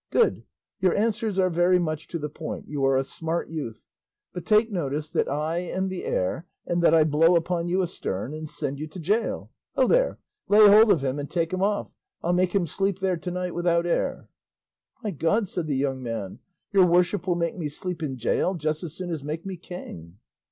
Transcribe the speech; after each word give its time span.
"Good! 0.09 0.41
your 0.79 0.95
answers 0.95 1.37
are 1.37 1.51
very 1.51 1.77
much 1.77 2.07
to 2.07 2.17
the 2.17 2.27
point; 2.27 2.67
you 2.67 2.83
are 2.85 2.97
a 2.97 3.03
smart 3.03 3.49
youth; 3.49 3.83
but 4.33 4.47
take 4.47 4.71
notice 4.71 5.11
that 5.11 5.29
I 5.29 5.59
am 5.59 5.89
the 5.89 6.05
air, 6.05 6.47
and 6.65 6.81
that 6.81 6.95
I 6.95 7.03
blow 7.03 7.35
upon 7.35 7.67
you 7.67 7.83
a 7.83 7.85
stern, 7.85 8.33
and 8.33 8.49
send 8.49 8.79
you 8.79 8.87
to 8.87 8.99
gaol. 8.99 9.51
Ho 9.75 9.85
there! 9.85 10.17
lay 10.47 10.67
hold 10.67 10.91
of 10.91 11.03
him 11.03 11.19
and 11.19 11.29
take 11.29 11.53
him 11.53 11.61
off; 11.61 11.91
I'll 12.23 12.33
make 12.33 12.55
him 12.55 12.65
sleep 12.65 12.97
there 12.97 13.17
to 13.17 13.29
night 13.29 13.53
without 13.53 13.85
air." 13.85 14.27
"By 15.03 15.11
God," 15.11 15.47
said 15.47 15.67
the 15.67 15.75
young 15.75 16.01
man, 16.01 16.39
"your 16.73 16.87
worship 16.87 17.27
will 17.27 17.35
make 17.35 17.55
me 17.59 17.69
sleep 17.69 18.01
in 18.01 18.15
gaol 18.17 18.55
just 18.55 18.81
as 18.81 18.95
soon 18.95 19.11
as 19.11 19.23
make 19.23 19.45
me 19.45 19.55
king." 19.55 20.17